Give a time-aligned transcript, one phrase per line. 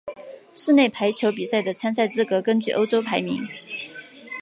[0.55, 3.47] 室内排球比赛的参赛资格根据欧洲排名。